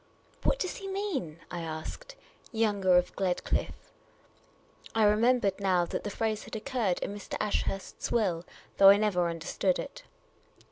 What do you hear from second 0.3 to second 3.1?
"What does he mean?" I asked." Younger